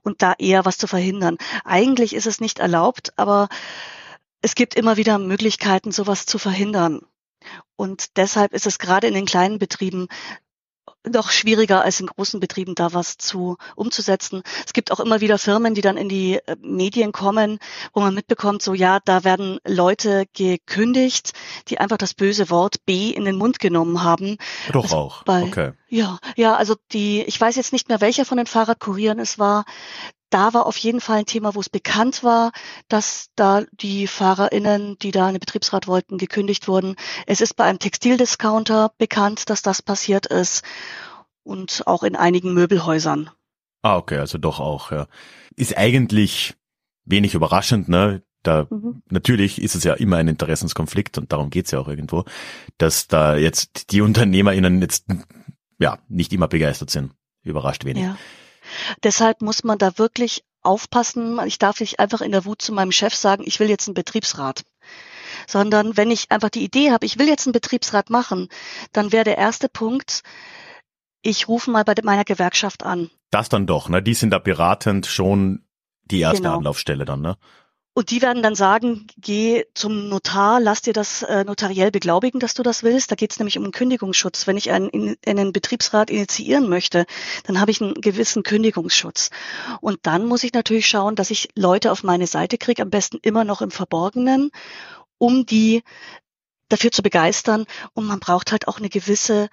[0.02, 1.38] und da eher was zu verhindern.
[1.64, 3.50] Eigentlich ist es nicht erlaubt, aber
[4.42, 7.02] es gibt immer wieder Möglichkeiten, sowas zu verhindern.
[7.76, 10.08] Und deshalb ist es gerade in den kleinen Betrieben
[11.10, 14.44] noch schwieriger als in großen Betrieben da was zu umzusetzen.
[14.66, 17.60] Es gibt auch immer wieder Firmen, die dann in die äh, Medien kommen,
[17.94, 21.34] wo man mitbekommt, so ja, da werden Leute gekündigt,
[21.68, 24.38] die einfach das böse Wort B in den Mund genommen haben.
[24.72, 25.24] Doch also auch.
[25.24, 25.72] Bei, okay.
[25.90, 29.64] Ja, ja, also die, ich weiß jetzt nicht mehr, welcher von den Fahrradkurieren es war,
[30.30, 32.52] da war auf jeden Fall ein Thema, wo es bekannt war,
[32.88, 36.96] dass da die FahrerInnen, die da einen Betriebsrat wollten, gekündigt wurden.
[37.26, 40.64] Es ist bei einem Textildiscounter bekannt, dass das passiert ist
[41.44, 43.30] und auch in einigen Möbelhäusern.
[43.82, 45.08] Ah, okay, also doch auch, ja.
[45.56, 46.56] Ist eigentlich
[47.06, 48.22] wenig überraschend, ne?
[48.44, 49.02] Da mhm.
[49.10, 52.26] natürlich ist es ja immer ein Interessenskonflikt und darum geht's ja auch irgendwo,
[52.78, 55.06] dass da jetzt die UnternehmerInnen jetzt
[55.80, 57.12] ja nicht immer begeistert sind.
[57.44, 58.04] Überrascht wenig.
[58.04, 58.18] Ja.
[59.04, 61.40] Deshalb muss man da wirklich aufpassen.
[61.46, 63.96] Ich darf nicht einfach in der Wut zu meinem Chef sagen, ich will jetzt einen
[63.96, 64.64] Betriebsrat.
[65.48, 68.50] Sondern wenn ich einfach die Idee habe, ich will jetzt einen Betriebsrat machen,
[68.92, 70.24] dann wäre der erste Punkt,
[71.22, 73.10] ich rufe mal bei meiner Gewerkschaft an.
[73.32, 74.02] Das dann doch, ne?
[74.02, 75.66] Die sind da beratend schon
[76.06, 76.58] die erste genau.
[76.58, 77.38] Anlaufstelle dann, ne?
[77.98, 82.54] Und die werden dann sagen, geh zum Notar, lass dir das äh, notariell beglaubigen, dass
[82.54, 83.10] du das willst.
[83.10, 84.46] Da geht es nämlich um Kündigungsschutz.
[84.46, 87.08] Wenn ich einen, in, einen Betriebsrat initiieren möchte,
[87.46, 89.32] dann habe ich einen gewissen Kündigungsschutz.
[89.82, 93.18] Und dann muss ich natürlich schauen, dass ich Leute auf meine Seite kriege, am besten
[93.24, 94.52] immer noch im Verborgenen,
[95.18, 95.82] um die
[96.70, 97.66] dafür zu begeistern.
[97.96, 99.50] Und man braucht halt auch eine gewisse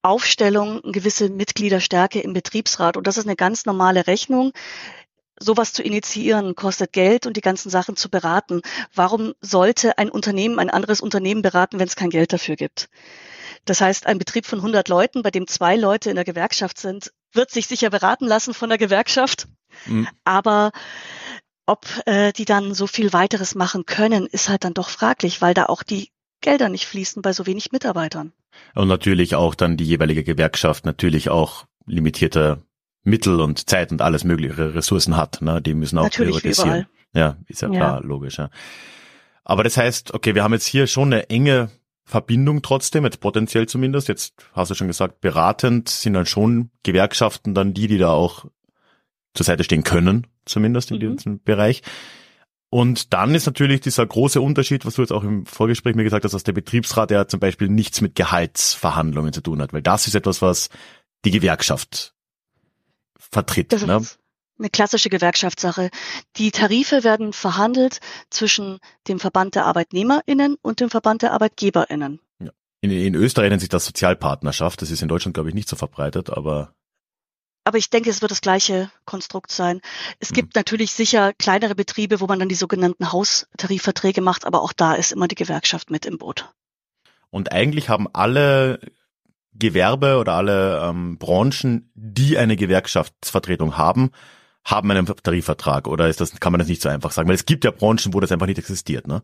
[0.00, 2.96] Aufstellung, eine gewisse Mitgliederstärke im Betriebsrat.
[2.96, 4.54] Und das ist eine ganz normale Rechnung
[5.38, 8.62] sowas zu initiieren kostet Geld und die ganzen Sachen zu beraten.
[8.94, 12.88] Warum sollte ein Unternehmen ein anderes Unternehmen beraten, wenn es kein Geld dafür gibt?
[13.64, 17.12] Das heißt, ein Betrieb von 100 Leuten, bei dem zwei Leute in der Gewerkschaft sind,
[17.32, 19.48] wird sich sicher beraten lassen von der Gewerkschaft.
[19.86, 20.08] Mhm.
[20.24, 20.70] Aber
[21.66, 25.52] ob äh, die dann so viel weiteres machen können, ist halt dann doch fraglich, weil
[25.52, 28.32] da auch die Gelder nicht fließen bei so wenig Mitarbeitern.
[28.74, 32.62] Und natürlich auch dann die jeweilige Gewerkschaft natürlich auch limitierte
[33.06, 35.40] Mittel und Zeit und alles mögliche Ressourcen hat.
[35.40, 35.62] Ne?
[35.62, 36.86] Die müssen auch Natürlich priorisieren.
[37.14, 38.38] Ja, ist ja, ja klar, logisch.
[38.38, 38.50] Ja.
[39.44, 41.70] Aber das heißt, okay, wir haben jetzt hier schon eine enge
[42.04, 44.08] Verbindung trotzdem, jetzt potenziell zumindest.
[44.08, 48.46] Jetzt hast du schon gesagt, beratend sind dann schon Gewerkschaften dann die, die da auch
[49.34, 51.16] zur Seite stehen können, zumindest in mhm.
[51.16, 51.82] diesem Bereich.
[52.70, 56.24] Und dann ist natürlich dieser große Unterschied, was du jetzt auch im Vorgespräch mir gesagt
[56.24, 60.08] hast, dass der Betriebsrat ja zum Beispiel nichts mit Gehaltsverhandlungen zu tun hat, weil das
[60.08, 60.70] ist etwas, was
[61.24, 62.15] die Gewerkschaft
[63.30, 63.72] vertritt.
[63.72, 63.96] Das ne?
[63.96, 64.18] ist
[64.58, 65.90] eine klassische Gewerkschaftssache.
[66.36, 72.20] Die Tarife werden verhandelt zwischen dem Verband der ArbeitnehmerInnen und dem Verband der ArbeitgeberInnen.
[72.38, 72.50] Ja.
[72.80, 74.80] In, in Österreich nennt sich das Sozialpartnerschaft.
[74.82, 76.72] Das ist in Deutschland, glaube ich, nicht so verbreitet, aber
[77.64, 79.80] aber ich denke, es wird das gleiche Konstrukt sein.
[80.20, 80.60] Es gibt mhm.
[80.60, 85.10] natürlich sicher kleinere Betriebe, wo man dann die sogenannten Haustarifverträge macht, aber auch da ist
[85.10, 86.48] immer die Gewerkschaft mit im Boot.
[87.30, 88.78] Und eigentlich haben alle
[89.58, 94.10] Gewerbe oder alle ähm, Branchen, die eine Gewerkschaftsvertretung haben,
[94.64, 97.28] haben einen Tarifvertrag oder ist das, kann man das nicht so einfach sagen?
[97.28, 99.22] Weil es gibt ja Branchen, wo das einfach nicht existiert, ne?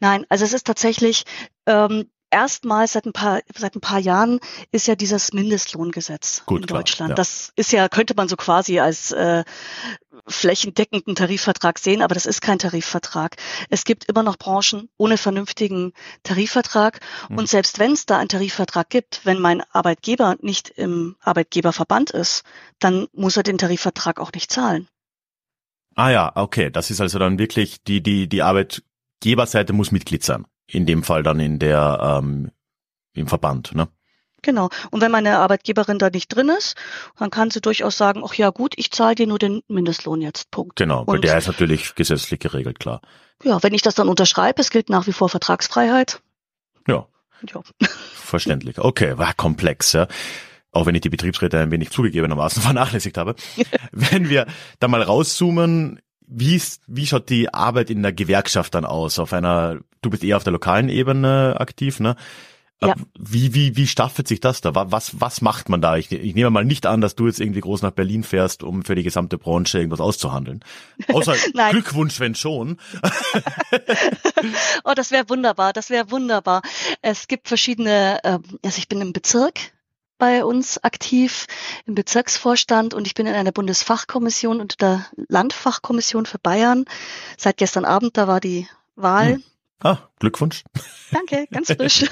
[0.00, 1.24] Nein, also es ist tatsächlich
[1.66, 4.40] ähm, erstmals seit ein paar seit ein paar Jahren
[4.72, 7.10] ist ja dieses Mindestlohngesetz Gut, in klar, Deutschland.
[7.10, 7.14] Ja.
[7.14, 9.44] Das ist ja könnte man so quasi als äh,
[10.26, 13.36] flächendeckenden Tarifvertrag sehen, aber das ist kein Tarifvertrag.
[13.70, 15.92] Es gibt immer noch Branchen ohne vernünftigen
[16.22, 17.38] Tarifvertrag mhm.
[17.38, 22.44] und selbst wenn es da einen Tarifvertrag gibt, wenn mein Arbeitgeber nicht im Arbeitgeberverband ist,
[22.78, 24.88] dann muss er den Tarifvertrag auch nicht zahlen.
[25.94, 30.46] Ah ja, okay, das ist also dann wirklich die die die Arbeitgeberseite muss Mitglied sein
[30.72, 32.50] in dem Fall dann in der ähm,
[33.14, 33.88] im Verband, ne?
[34.42, 34.70] Genau.
[34.90, 36.74] Und wenn meine Arbeitgeberin da nicht drin ist,
[37.16, 40.50] dann kann sie durchaus sagen, ach ja gut, ich zahle dir nur den Mindestlohn jetzt.
[40.50, 40.74] Punkt.
[40.76, 43.00] Genau, weil der ist natürlich gesetzlich geregelt, klar.
[43.44, 46.20] Ja, wenn ich das dann unterschreibe, es gilt nach wie vor Vertragsfreiheit.
[46.88, 47.06] Ja.
[47.54, 47.60] ja.
[48.14, 48.80] Verständlich.
[48.80, 50.08] Okay, war komplex, ja.
[50.72, 53.36] Auch wenn ich die Betriebsräte ein wenig zugegebenermaßen vernachlässigt habe.
[53.92, 54.46] wenn wir
[54.80, 59.20] da mal rauszoomen, wie, ist, wie schaut die Arbeit in der Gewerkschaft dann aus?
[59.20, 62.16] Auf einer, du bist eher auf der lokalen Ebene aktiv, ne?
[62.84, 62.94] Ja.
[63.16, 64.72] Wie, wie, wie staffelt sich das da?
[64.74, 65.96] Was, was macht man da?
[65.96, 68.84] Ich, ich nehme mal nicht an, dass du jetzt irgendwie groß nach Berlin fährst, um
[68.84, 70.64] für die gesamte Branche irgendwas auszuhandeln.
[71.06, 71.36] Außer
[71.70, 72.78] Glückwunsch, wenn schon.
[74.84, 76.62] oh, das wäre wunderbar, das wäre wunderbar.
[77.02, 79.60] Es gibt verschiedene, ähm, also ich bin im Bezirk
[80.18, 81.46] bei uns aktiv
[81.86, 86.84] im Bezirksvorstand und ich bin in einer Bundesfachkommission und der Landfachkommission für Bayern.
[87.36, 89.34] Seit gestern Abend, da war die Wahl.
[89.34, 89.44] Hm.
[89.82, 90.64] Ah, Glückwunsch.
[91.10, 92.04] Danke, ganz frisch.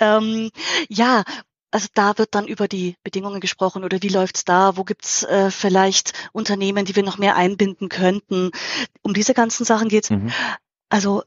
[0.00, 0.50] ähm,
[0.88, 1.24] ja,
[1.70, 5.50] also da wird dann über die Bedingungen gesprochen oder wie läuft's da, wo gibt's äh,
[5.50, 8.50] vielleicht Unternehmen, die wir noch mehr einbinden könnten.
[9.02, 10.10] Um diese ganzen Sachen geht's.
[10.10, 10.32] Mhm.
[10.88, 11.22] Also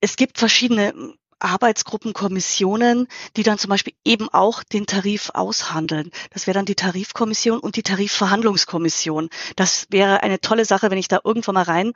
[0.00, 6.10] es gibt verschiedene Arbeitsgruppen, Kommissionen, die dann zum Beispiel eben auch den Tarif aushandeln.
[6.30, 9.28] Das wäre dann die Tarifkommission und die Tarifverhandlungskommission.
[9.56, 11.92] Das wäre eine tolle Sache, wenn ich da irgendwann mal rein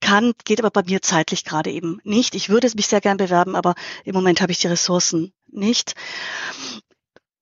[0.00, 2.34] kann, geht aber bei mir zeitlich gerade eben nicht.
[2.34, 5.94] Ich würde es mich sehr gern bewerben, aber im Moment habe ich die Ressourcen nicht.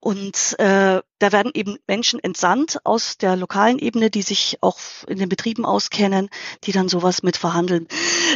[0.03, 5.17] Und äh, da werden eben Menschen entsandt aus der lokalen Ebene, die sich auch in
[5.17, 6.29] den Betrieben auskennen,
[6.65, 7.87] die dann sowas mit verhandeln.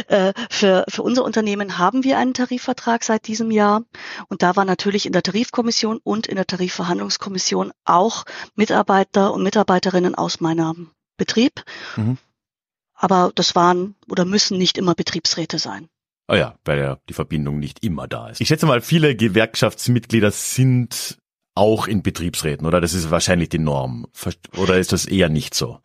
[0.06, 3.82] Äh, für, für unser Unternehmen haben wir einen Tarifvertrag seit diesem Jahr.
[4.30, 10.14] Und da war natürlich in der Tarifkommission und in der Tarifverhandlungskommission auch Mitarbeiter und Mitarbeiterinnen
[10.14, 11.64] aus meinem Betrieb.
[11.96, 12.16] Mhm.
[12.94, 15.90] Aber das waren oder müssen nicht immer Betriebsräte sein.
[16.28, 18.40] Oh ja, weil ja die Verbindung nicht immer da ist.
[18.40, 21.18] Ich schätze mal, viele Gewerkschaftsmitglieder sind
[21.58, 22.80] auch in Betriebsräten, oder?
[22.80, 24.06] Das ist wahrscheinlich die Norm.
[24.56, 25.80] Oder ist das eher nicht so?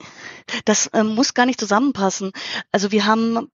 [0.65, 2.31] Das äh, muss gar nicht zusammenpassen.
[2.71, 3.49] Also wir haben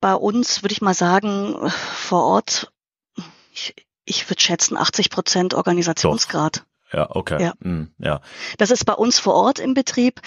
[0.00, 2.72] bei uns, würde ich mal sagen, vor Ort,
[3.52, 3.74] ich,
[4.04, 6.58] ich würde schätzen 80 Prozent Organisationsgrad.
[6.58, 6.64] Doch.
[6.92, 7.42] Ja, okay.
[7.42, 7.54] Ja.
[7.62, 8.20] Hm, ja.
[8.58, 10.20] Das ist bei uns vor Ort im Betrieb.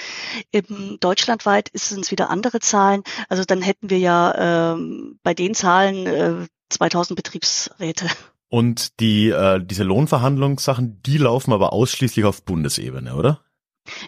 [0.52, 3.04] Im, deutschlandweit sind es wieder andere Zahlen.
[3.30, 8.08] Also dann hätten wir ja ähm, bei den Zahlen äh, 2000 Betriebsräte.
[8.50, 13.42] Und die äh, diese Lohnverhandlungssachen, die laufen aber ausschließlich auf Bundesebene, oder?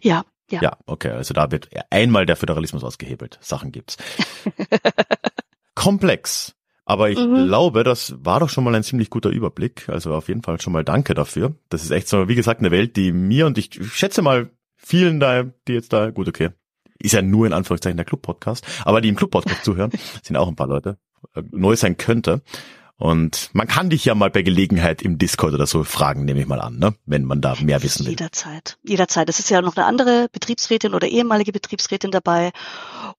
[0.01, 0.61] Ja, ja.
[0.61, 1.11] Ja, okay.
[1.11, 3.37] Also da wird einmal der Föderalismus ausgehebelt.
[3.41, 3.97] Sachen gibt's.
[5.75, 6.55] Komplex.
[6.85, 7.45] Aber ich Mhm.
[7.47, 9.87] glaube, das war doch schon mal ein ziemlich guter Überblick.
[9.89, 11.53] Also auf jeden Fall schon mal danke dafür.
[11.69, 15.19] Das ist echt so, wie gesagt, eine Welt, die mir und ich schätze mal vielen
[15.19, 16.49] da, die jetzt da, gut, okay,
[16.97, 19.91] ist ja nur in Anführungszeichen der Club-Podcast, aber die im Club-Podcast zuhören,
[20.23, 20.97] sind auch ein paar Leute,
[21.35, 22.41] äh, neu sein könnte.
[22.99, 26.47] Und man kann dich ja mal bei Gelegenheit im Discord oder so fragen, nehme ich
[26.47, 26.95] mal an, ne?
[27.05, 28.11] wenn man da mehr wissen will.
[28.11, 28.77] Jederzeit.
[28.83, 29.29] Jederzeit.
[29.29, 32.51] Es ist ja noch eine andere Betriebsrätin oder ehemalige Betriebsrätin dabei.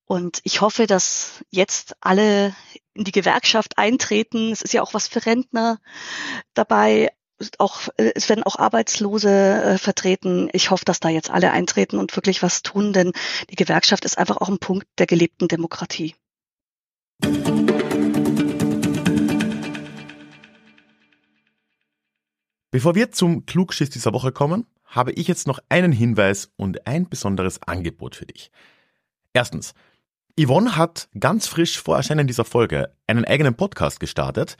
[0.05, 2.55] Und ich hoffe, dass jetzt alle
[2.93, 4.53] in die Gewerkschaft eintreten.
[4.53, 5.79] Es ist ja auch was für Rentner
[6.53, 7.09] dabei.
[7.57, 10.51] Auch, es werden auch Arbeitslose äh, vertreten.
[10.53, 13.13] Ich hoffe, dass da jetzt alle eintreten und wirklich was tun, denn
[13.49, 16.15] die Gewerkschaft ist einfach auch ein Punkt der gelebten Demokratie.
[22.73, 27.09] Bevor wir zum Klugschiss dieser Woche kommen, habe ich jetzt noch einen Hinweis und ein
[27.09, 28.53] besonderes Angebot für dich.
[29.33, 29.75] Erstens,
[30.41, 34.57] Yvonne hat ganz frisch vor Erscheinen dieser Folge einen eigenen Podcast gestartet.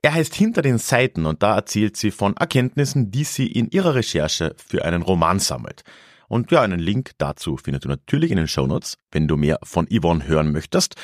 [0.00, 3.96] Er heißt Hinter den Seiten und da erzählt sie von Erkenntnissen, die sie in ihrer
[3.96, 5.82] Recherche für einen Roman sammelt.
[6.28, 9.88] Und ja, einen Link dazu findest du natürlich in den Shownotes, wenn du mehr von
[9.90, 10.94] Yvonne hören möchtest.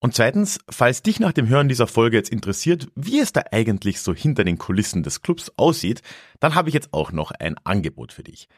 [0.00, 4.00] Und zweitens, falls dich nach dem Hören dieser Folge jetzt interessiert, wie es da eigentlich
[4.00, 6.02] so hinter den Kulissen des Clubs aussieht,
[6.38, 8.48] dann habe ich jetzt auch noch ein Angebot für dich.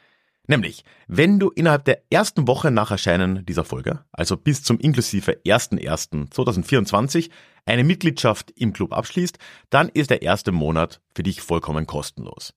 [0.51, 5.33] Nämlich, wenn du innerhalb der ersten Woche nach Erscheinen dieser Folge, also bis zum inklusive
[5.45, 7.29] 1.1.2024,
[7.67, 12.55] eine Mitgliedschaft im Club abschließt, dann ist der erste Monat für dich vollkommen kostenlos.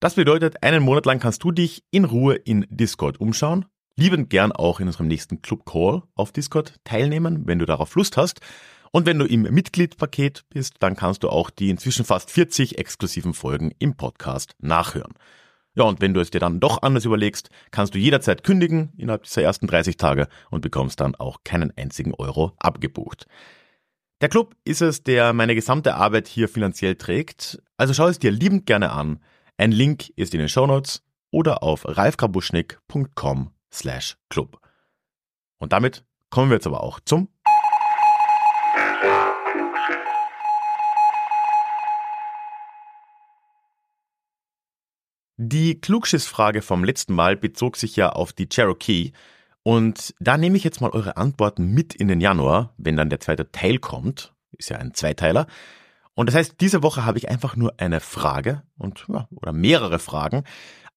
[0.00, 3.66] Das bedeutet, einen Monat lang kannst du dich in Ruhe in Discord umschauen,
[3.96, 8.16] liebend gern auch in unserem nächsten Club Call auf Discord teilnehmen, wenn du darauf Lust
[8.16, 8.40] hast.
[8.92, 13.34] Und wenn du im Mitgliedpaket bist, dann kannst du auch die inzwischen fast 40 exklusiven
[13.34, 15.14] Folgen im Podcast nachhören.
[15.74, 19.24] Ja, und wenn du es dir dann doch anders überlegst, kannst du jederzeit kündigen innerhalb
[19.24, 23.26] dieser ersten 30 Tage und bekommst dann auch keinen einzigen Euro abgebucht.
[24.20, 28.30] Der Club ist es, der meine gesamte Arbeit hier finanziell trägt, also schau es dir
[28.30, 29.18] liebend gerne an.
[29.56, 31.02] Ein Link ist in den Shownotes
[31.32, 34.60] oder auf ralfkrabuschnick.com slash club.
[35.58, 37.28] Und damit kommen wir jetzt aber auch zum
[45.36, 49.12] Die Klugschissfrage vom letzten Mal bezog sich ja auf die Cherokee
[49.64, 53.20] und da nehme ich jetzt mal eure Antworten mit in den Januar, wenn dann der
[53.20, 54.34] zweite Teil kommt.
[54.58, 55.46] Ist ja ein Zweiteiler.
[56.14, 59.98] Und das heißt, diese Woche habe ich einfach nur eine Frage und ja, oder mehrere
[59.98, 60.44] Fragen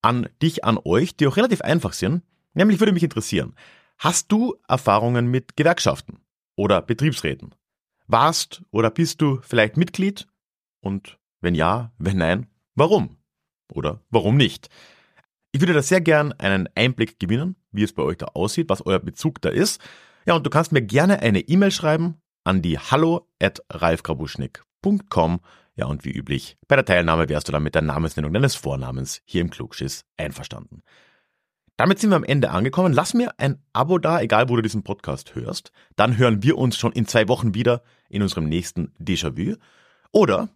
[0.01, 2.23] an dich, an euch, die auch relativ einfach sind.
[2.57, 3.53] Nämlich würde mich interessieren,
[3.99, 6.21] hast du Erfahrungen mit Gewerkschaften
[6.55, 7.53] oder Betriebsräten?
[8.07, 10.27] Warst oder bist du vielleicht Mitglied?
[10.81, 13.17] Und wenn ja, wenn nein, warum?
[13.71, 14.69] Oder warum nicht?
[15.51, 18.83] Ich würde da sehr gern einen Einblick gewinnen, wie es bei euch da aussieht, was
[18.83, 19.79] euer Bezug da ist.
[20.25, 25.41] Ja, und du kannst mir gerne eine E-Mail schreiben an die hallo at ralfgrabuschnick.com.
[25.75, 29.21] Ja, und wie üblich, bei der Teilnahme wärst du dann mit der Namensnennung deines Vornamens
[29.25, 30.81] hier im Klugschiss einverstanden.
[31.77, 32.93] Damit sind wir am Ende angekommen.
[32.93, 35.71] Lass mir ein Abo da, egal wo du diesen Podcast hörst.
[35.95, 39.55] Dann hören wir uns schon in zwei Wochen wieder in unserem nächsten Déjà-vu.
[40.11, 40.49] Oder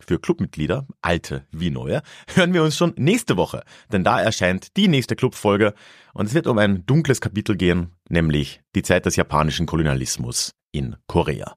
[0.00, 2.02] für Clubmitglieder, alte wie neue,
[2.34, 5.74] hören wir uns schon nächste Woche, denn da erscheint die nächste Clubfolge
[6.12, 10.96] und es wird um ein dunkles Kapitel gehen, nämlich die Zeit des japanischen Kolonialismus in
[11.06, 11.56] Korea.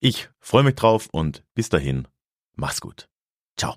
[0.00, 2.08] Ich freue mich drauf und bis dahin,
[2.56, 3.08] mach's gut.
[3.56, 3.76] Ciao.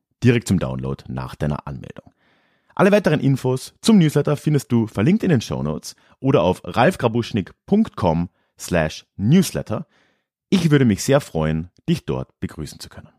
[0.23, 2.13] Direkt zum Download nach deiner Anmeldung.
[2.75, 8.29] Alle weiteren Infos zum Newsletter findest du verlinkt in den Show Notes oder auf ralfgrabuschnik.com
[8.57, 9.87] slash newsletter.
[10.49, 13.09] Ich würde mich sehr freuen, dich dort begrüßen zu können.